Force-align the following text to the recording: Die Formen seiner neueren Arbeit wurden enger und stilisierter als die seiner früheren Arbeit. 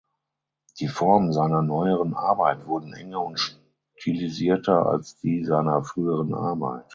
Die 0.79 0.87
Formen 0.87 1.31
seiner 1.31 1.61
neueren 1.61 2.15
Arbeit 2.15 2.65
wurden 2.65 2.95
enger 2.95 3.21
und 3.23 3.61
stilisierter 3.99 4.87
als 4.87 5.19
die 5.19 5.45
seiner 5.45 5.83
früheren 5.83 6.33
Arbeit. 6.33 6.85